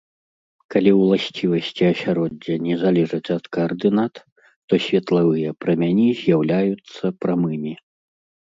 Калі 0.75 0.91
ўласцівасці 0.99 1.83
асяроддзя 1.93 2.55
не 2.67 2.75
залежаць 2.83 3.33
ад 3.37 3.43
каардынат, 3.57 4.13
то 4.67 4.73
светлавыя 4.87 5.49
прамяні 5.67 6.09
з'яўляюцца 6.23 7.05
прамымі. 7.23 7.73